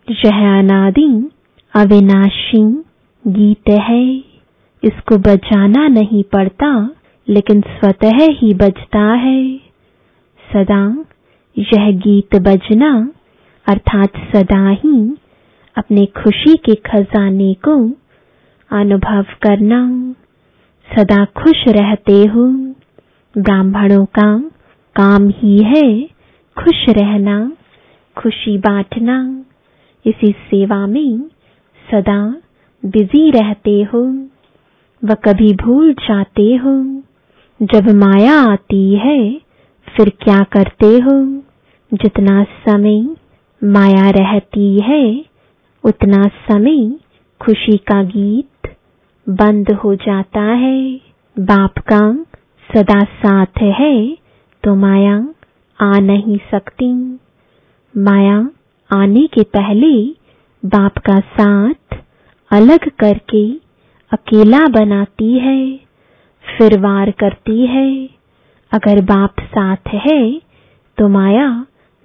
यह 0.08 0.58
अनादि 0.60 1.30
अविनाशी 1.74 2.64
गीत 3.28 3.70
है। 3.70 4.06
इसको 4.84 5.18
बजाना 5.18 5.88
नहीं 5.88 6.24
पड़ता। 6.24 6.90
लेकिन 7.30 7.62
स्वतः 7.62 8.18
ही 8.18 8.54
बजता 8.54 9.14
है। 9.14 9.58
सदा 10.54 11.06
यह 11.58 11.92
गीत 11.92 12.36
बजना, 12.36 13.12
अर्थात 13.68 14.10
सदा 14.36 14.70
ही 14.70 15.18
अपने 15.78 16.06
खुशी 16.06 16.56
के 16.56 16.76
खजाने 16.76 17.54
को 17.54 17.92
अनुभव 18.72 19.26
करना। 19.42 20.14
सदा 20.96 21.26
खुश 21.26 21.68
रहते 21.68 22.26
हो। 22.26 22.48
ब्राह्मणों 23.38 24.06
का 24.06 24.52
काम 24.96 25.30
ही 25.30 25.60
है 25.60 26.04
खुश 26.58 26.90
रहना, 26.90 27.52
खुशी 28.18 28.58
बांटना। 28.58 29.46
इसी 30.06 30.32
सेवा 30.32 30.88
में 30.88 31.20
सदा 31.92 32.36
बिज़ी 32.86 33.32
रहते 33.32 33.84
हो। 33.84 34.28
व 35.04 35.14
कभी 35.14 35.54
भूल 35.54 35.94
जाते 35.94 36.56
हो। 36.56 36.97
जब 37.62 37.88
माया 37.90 38.34
आती 38.42 38.94
है, 38.96 39.42
फिर 39.88 40.10
क्या 40.10 40.44
करते 40.44 40.86
हो? 40.86 41.42
जितना 41.94 42.44
समय 42.44 43.16
माया 43.64 44.10
रहती 44.10 44.80
है, 44.80 45.26
उतना 45.84 46.24
समय 46.24 46.92
खुशी 47.42 47.78
का 47.78 48.04
गीत 48.04 48.76
बंद 49.30 49.72
हो 49.72 49.96
जाता 49.96 50.42
है। 50.42 51.02
बाप 51.40 51.78
का 51.78 52.14
सदा 52.70 53.04
साथ 53.04 53.62
है 53.62 54.18
तो 54.64 54.76
माया 54.76 55.16
आ 55.80 56.00
नहीं 56.00 56.38
सकती। 56.52 56.94
माया 57.98 58.50
आने 58.90 59.28
के 59.28 59.44
पहले 59.44 60.06
बाप 60.66 60.98
का 60.98 61.20
साथ 61.20 61.98
अलग 62.52 62.90
करके 62.90 63.50
अकेला 64.12 64.68
बनाती 64.68 65.34
है। 65.40 65.87
फिर 66.48 66.78
वार 66.80 67.12
करती 67.20 67.66
है। 67.68 67.90
अगर 68.72 69.02
बाप 69.06 69.40
साथ 69.46 69.90
है 69.96 70.22
तो 70.98 71.08
माया 71.10 71.50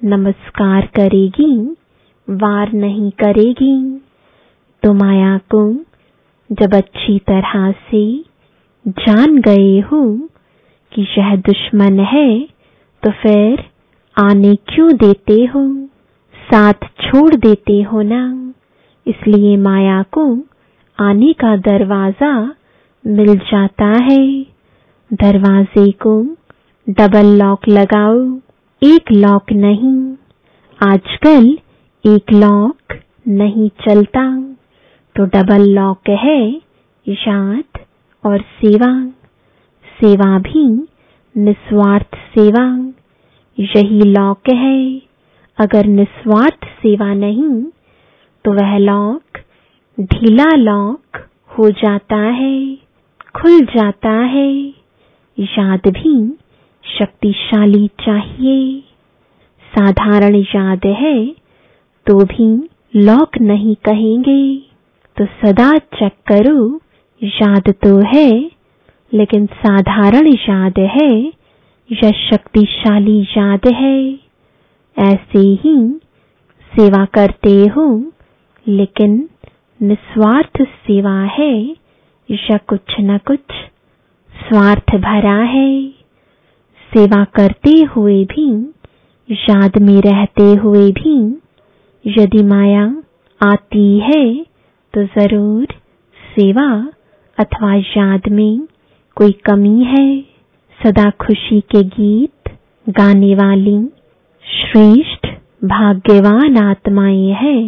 नमस्कार 0.00 0.86
करेगी, 0.96 1.54
वार 2.28 2.72
नहीं 2.74 3.10
करेगी। 3.20 3.76
तो 4.82 4.92
माया 4.94 5.36
को 5.50 5.62
जब 6.50 6.74
अच्छी 6.74 7.18
तरह 7.28 7.70
से 7.72 8.04
जान 8.86 9.36
गए 9.40 9.78
हो 9.82 10.02
कि 10.92 11.06
यह 11.18 11.34
दुश्मन 11.42 11.98
है 12.06 12.28
तो 13.02 13.10
फिर 13.22 13.64
आने 14.16 14.54
क्यों 14.68 14.92
देते 14.96 15.44
हो? 15.44 15.62
साथ 16.34 16.86
छोड़ 17.00 17.34
देते 17.36 17.80
हो 17.82 18.02
ना। 18.04 18.22
इसलिए 19.06 19.56
माया 19.58 20.02
को 20.12 20.24
आने 20.98 21.32
का 21.32 21.56
दरवाज़ा 21.62 22.34
मिल 23.06 23.34
जाता 23.38 23.86
है। 23.86 24.42
दरवाजे 25.12 25.90
को 25.90 26.22
डबल 26.88 27.26
लॉक 27.26 27.68
लगाओ। 27.68 28.36
एक 28.82 29.12
लॉक 29.12 29.52
नहीं। 29.52 30.14
आजकल 30.82 31.58
एक 32.06 32.32
लॉक 32.32 32.94
नहीं 33.28 33.68
चलता। 33.68 34.24
तो 35.16 35.24
डबल 35.24 35.68
लॉक 35.68 36.08
है 36.08 36.52
याद 37.08 37.78
और 38.26 38.40
सेवा। 38.40 39.06
सेवा 40.00 40.38
भी 40.38 40.86
निस्वार्थ 41.36 42.14
सेवा। 42.14 42.92
यही 43.58 44.00
लॉक 44.00 44.48
है। 44.54 45.02
अगर 45.58 45.86
निस्वार्थ 45.86 46.64
सेवा 46.64 47.14
नहीं 47.14 47.62
तो 48.44 48.52
वह 48.52 48.78
लॉक 48.78 49.38
ढीला 50.00 50.56
लॉक 50.56 51.26
हो 51.58 51.70
जाता 51.70 52.16
है। 52.16 52.81
खुल 53.36 53.60
जाता 53.60 54.10
है। 54.10 54.52
याद 55.40 55.80
भी 55.88 56.38
शक्तिशाली 56.98 57.88
चाहिए। 57.88 58.80
साधारण 59.72 60.34
याद 60.34 60.86
है 60.86 61.26
तो 62.06 62.24
भी 62.24 62.68
लॉक 62.96 63.38
नहीं 63.40 63.74
कहेंगे। 63.74 64.56
तो 65.16 65.24
सदा 65.26 65.78
चेक 65.78 66.12
करो, 66.26 66.80
याद 67.22 67.74
तो 67.84 67.98
है, 68.16 68.50
लेकिन 69.14 69.46
साधारण 69.46 70.26
याद 70.26 70.78
है, 70.78 71.32
या 71.92 72.10
शक्तिशाली 72.10 73.22
याद 73.22 73.66
है। 73.66 74.12
ऐसे 74.98 75.38
ही 75.38 76.00
सेवा 76.74 77.04
करते 77.04 77.66
हो, 77.66 78.12
लेकिन 78.68 79.28
निस्वार्थ 79.82 80.62
सेवा 80.62 81.22
है। 81.22 81.81
या 82.28 82.56
कुछ 82.68 82.94
न 83.00 83.18
कुछ 83.26 83.52
स्वार्थ 84.34 84.94
भरा 84.96 85.36
है। 85.46 85.88
सेवा 86.90 87.22
करते 87.34 87.70
हुए 87.90 88.24
भी, 88.24 88.48
याद 89.28 89.78
में 89.82 90.00
रहते 90.02 90.44
हुए 90.54 90.90
भी, 90.92 91.16
यदि 92.04 92.42
माया 92.44 92.84
आती 93.40 93.98
है 94.00 94.24
तो 94.94 95.04
ज़रूर 95.06 95.74
सेवा 96.20 96.68
अथवा 97.38 97.74
याद 97.74 98.28
में 98.28 98.66
कोई 99.16 99.32
कमी 99.44 99.82
है। 99.84 100.06
सदा 100.80 101.08
खुशी 101.20 101.60
के 101.70 101.82
गीत 101.90 102.50
गाने 102.86 103.34
वाली 103.34 103.78
श्रेष्ठ 104.44 105.26
भाग्यवान 105.64 106.56
आत्माएँ 106.58 107.32
हैं। 107.32 107.64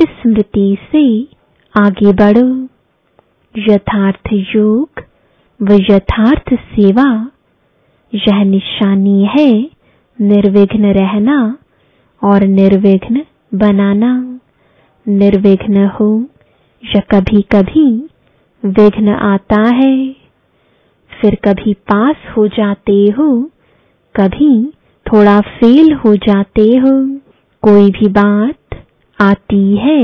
इस 0.00 0.08
स्मृति 0.22 0.76
से 0.92 1.04
आगे 1.74 2.12
बढ़ो। 2.12 2.48
यथार्थ 3.54 4.28
योग 4.56 5.00
व 5.60 5.76
यथार्थ 5.90 6.54
सेवा, 6.54 7.06
यह 8.12 8.42
निशानी 8.44 9.24
है 9.24 9.50
निर्विघ्न 10.18 10.92
रहना 10.92 11.36
और 12.22 12.42
निर्विघ्न 12.48 13.22
बनाना। 13.54 14.12
निर्विघ्न 15.06 15.86
हो 15.86 16.08
या 16.82 17.00
कभी 17.10 17.42
कभी 17.54 17.86
विघ्न 18.62 19.08
आता 19.08 19.60
है। 19.74 19.94
फिर 21.12 21.34
कभी 21.44 21.74
पास 21.74 22.16
हो 22.36 22.46
जाते 22.48 23.04
हो, 23.18 23.28
कभी 24.14 24.54
थोड़ा 25.06 25.40
फेल 25.40 25.92
हो 25.94 26.14
जाते 26.16 26.66
हो, 26.76 26.92
कोई 27.62 27.90
भी 27.90 28.08
बात 28.08 28.78
आती 29.18 29.76
है, 29.76 30.02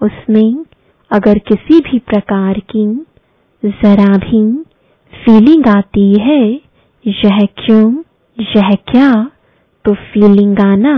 उसमें 0.00 0.64
अगर 1.10 1.38
किसी 1.48 1.78
भी 1.80 1.98
प्रकार 1.98 2.58
की 2.70 2.86
जरा 3.62 4.16
भी 4.18 4.40
फीलिंग 5.12 5.66
आती 5.66 6.12
है, 6.20 6.42
यह 7.04 7.40
क्यों, 7.58 7.92
यह 8.36 8.70
क्या 8.90 9.12
तो 9.84 9.94
फीलिंग 10.04 10.58
आना 10.60 10.94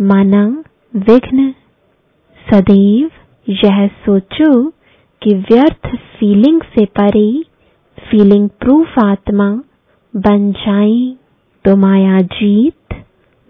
माना 0.00 0.44
विघ्न। 0.94 1.50
सदैव 2.46 3.10
यह 3.46 3.86
सोचो 4.06 4.52
कि 5.22 5.34
व्यर्थ 5.50 5.86
फीलिंग 6.18 6.60
से 6.74 6.84
परे 6.98 7.30
फीलिंग 7.98 8.48
प्रूफ 8.60 8.98
आत्मा 8.98 9.50
बन 10.14 10.50
जाए 10.52 11.16
तो 11.64 11.76
माया 11.76 12.20
जीत 12.34 12.94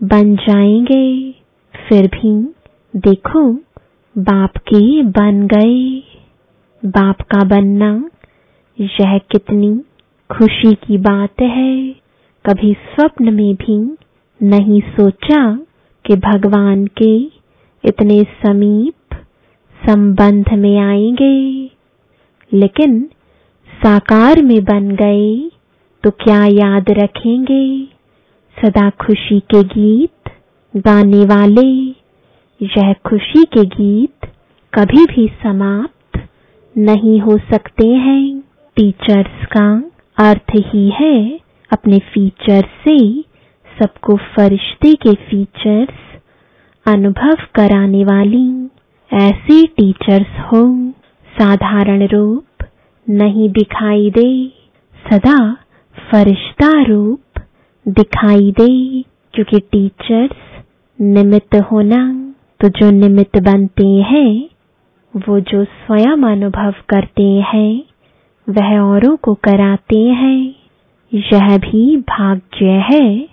बन 0.01 0.35
जाएँगे। 0.37 1.05
फिर 1.74 2.07
भी 2.14 2.33
देखो 3.01 3.42
बाप 4.16 4.57
के 4.57 5.03
बन 5.03 5.47
गए 5.47 6.03
बाप 6.83 7.21
का 7.23 7.44
बनना, 7.44 7.90
यह 8.79 9.18
कितनी 9.18 9.81
खुशी 10.31 10.75
की 10.75 10.99
बात 10.99 11.40
है। 11.40 11.90
कभी 12.44 12.73
स्वप्न 12.73 13.35
में 13.35 13.55
भी 13.55 13.77
नहीं 14.40 14.81
सोचा 14.81 15.42
कि 16.05 16.16
भगवान 16.16 16.87
के 16.87 17.14
इतने 17.85 18.23
समीप 18.23 19.14
संबंध 19.81 20.53
में 20.55 20.79
आएँगे। 20.81 21.71
लेकिन 22.53 23.03
साकार 23.68 24.42
में 24.42 24.64
बन 24.64 24.90
गए 24.90 25.51
तो 26.05 26.11
क्या 26.11 26.44
याद 26.44 26.90
रखेंगे? 26.90 27.85
सदा 28.57 28.90
खुशी 28.90 29.40
के 29.40 29.62
गीत 29.64 30.31
गाने 30.75 31.25
वाले। 31.25 31.97
यह 32.62 32.92
खुशी 32.92 33.42
के 33.44 33.64
गीत 33.64 34.27
कभी 34.75 35.05
भी 35.07 35.27
समाप्त 35.42 36.29
नहीं 36.79 37.21
हो 37.21 37.37
सकते 37.38 37.88
हैं। 37.88 38.40
टीचर्स 38.77 39.47
का 39.47 39.83
अर्थ 40.18 40.53
ही 40.57 40.88
है 40.90 41.40
अपने 41.73 41.99
फीचर 41.99 42.68
से 42.85 42.99
सबको 43.79 44.16
फरिश्ते 44.16 44.94
के 44.94 45.14
फीचर्स 45.14 46.18
अनुभव 46.87 47.44
कराने 47.55 48.05
वाली। 48.05 48.68
ऐसी 49.12 49.66
टीचर्स 49.66 50.40
हो, 50.40 50.92
साधारण 51.38 52.07
रूप 52.07 52.64
नहीं 53.11 53.49
दिखाई 53.51 54.11
दे, 54.11 54.49
सदा 55.11 55.57
फरिश्ता 56.11 56.83
रूप 56.83 57.40
दिखाई 57.88 58.51
दे, 58.61 59.03
क्योंकि 59.35 59.61
टीचर्स 59.61 60.64
निमित्त 61.01 61.57
होना 61.73 62.28
तो 62.61 62.68
जो 62.68 62.90
निमित्त 62.90 63.38
बनते 63.42 63.87
हैं, 63.87 64.49
वो 65.16 65.40
जो 65.40 65.64
स्वयं 65.64 66.23
अनुभव 66.23 66.75
करते 66.88 67.23
हैं, 67.23 67.83
वह 68.49 68.81
औरों 68.81 69.16
को 69.16 69.35
कराते 69.35 69.99
हैं। 69.99 70.55
यह 71.14 71.59
भी 71.59 71.97
भाग्य 71.97 72.66
है 72.66 73.29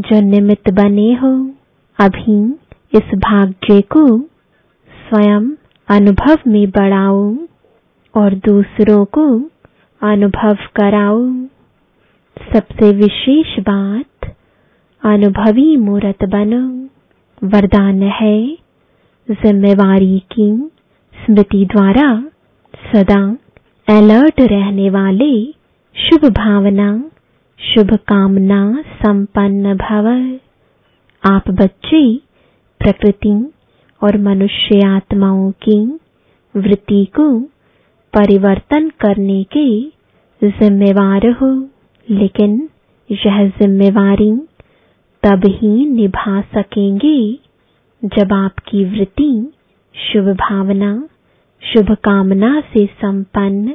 जो 0.00 0.20
निमित्त 0.20 0.70
बने 0.70 1.14
हो। 1.14 1.50
अभी 2.00 2.52
इस 2.94 3.14
भाग्य 3.14 3.80
को 3.80 4.18
स्वयं 4.90 5.50
अनुभव 5.88 6.36
में 6.46 6.70
बढ़ाओ 6.70 7.34
और 8.14 8.34
दूसरों 8.34 9.04
को 9.04 9.40
अनुभव 10.02 10.58
कराओ। 10.76 11.32
सबसे 12.52 12.92
विशेष 12.92 13.58
बात, 13.60 14.36
अनुभवी 15.04 15.76
मूर्त 15.76 16.24
बनो। 16.24 16.88
वरदान 17.44 18.02
है। 18.02 18.56
जिम्मेवारी 19.30 20.18
की 20.18 20.70
स्मृति 21.14 21.66
द्वारा 21.66 22.24
सदा 22.92 23.36
अलर्ट 23.98 24.40
रहने 24.40 24.90
वाले 24.90 25.52
शुभ 25.96 26.24
भावना, 26.24 27.10
शुभ 27.60 27.94
कामना 27.94 28.82
संपन्न 28.82 29.74
भव। 29.76 30.38
आप 31.30 31.50
बच्चे, 31.50 32.16
प्रकृति 32.78 33.52
और 34.04 34.18
मनुष्य 34.18 34.86
आत्माओं 34.86 35.50
की 35.50 35.98
वृत्ति 36.56 37.04
को 37.04 37.40
परिवर्तन 38.14 38.88
करने 38.88 39.42
के 39.42 39.80
जिम्मेवार 40.44 41.30
हो। 41.30 41.68
लेकिन 42.10 42.68
यह 43.12 43.48
जिम्मेवारी 43.48 44.49
तब 45.22 45.42
ही 45.46 45.86
निभा 45.86 46.40
सकेंगे। 46.40 47.38
जब 48.04 48.32
आपकी 48.32 48.84
वृत्ति 48.84 49.52
शुभ 49.94 50.24
भावना, 50.24 51.08
शुभ 51.62 51.90
कामना 51.90 52.60
से 52.60 52.86
संपन्न 52.86 53.74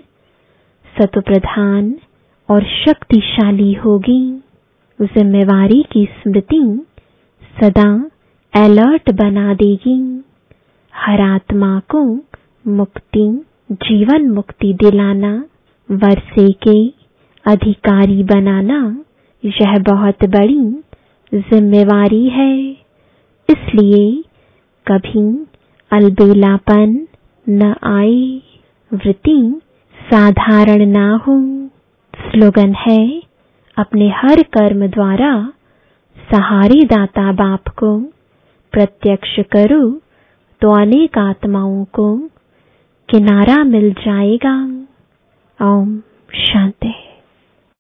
सतुप्रधान 1.02 1.96
और 2.50 2.64
शक्तिशाली 2.64 3.74
होगी। 3.74 4.44
जिम्मेवारी 5.02 5.86
की 5.92 6.06
स्मृति 6.06 6.86
सदा 7.62 8.10
अलर्ट 8.54 9.12
बना 9.12 9.54
देगी। 9.54 10.24
हर 10.96 11.22
आत्मा 11.22 11.80
को 11.80 12.20
मुक्ति, 12.68 13.46
जीवन 13.72 14.30
मुक्ति 14.30 14.74
दिलाना 14.74 15.46
वर्षे 15.92 16.52
के 16.52 16.88
अधिकारी 17.52 18.24
बनाना, 18.24 19.04
यह 19.46 19.80
बहुत 19.80 20.26
बड़ी 20.26 20.85
जिम्मेवारी 21.34 22.30
है। 22.30 22.72
इसलिए 23.50 24.24
कभी 24.88 25.46
अलबेलापन 25.92 27.08
न 27.50 27.76
आए। 27.84 28.42
वृत्ति 28.92 29.62
साधारण 29.98 30.86
ना 30.86 31.10
हो। 31.28 31.68
स्लोगन 32.16 32.74
है 32.74 33.22
अपने 33.78 34.10
हर 34.10 34.44
कर्म 34.44 34.88
द्वारा। 34.88 35.34
सहारे 36.32 36.84
दाता 36.84 37.32
बाप 37.32 37.68
को 37.68 37.98
प्रत्यक्ष 38.74 39.40
करो 39.52 39.90
तो 40.62 40.72
अनेक 40.72 41.18
आत्माओं 41.18 41.84
को 41.86 42.18
किनारा 43.10 43.64
मिल 43.64 43.92
जाएगा। 43.94 44.56
ओम 45.60 46.00
शांति। 46.36 46.94